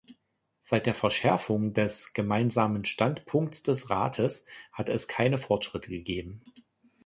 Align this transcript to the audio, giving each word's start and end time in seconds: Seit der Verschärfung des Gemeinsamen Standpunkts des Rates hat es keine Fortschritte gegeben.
Seit 0.61 0.87
der 0.87 0.95
Verschärfung 0.95 1.73
des 1.73 2.13
Gemeinsamen 2.13 2.85
Standpunkts 2.85 3.61
des 3.61 3.91
Rates 3.91 4.47
hat 4.73 4.89
es 4.89 5.07
keine 5.07 5.37
Fortschritte 5.37 5.89
gegeben. 5.91 6.41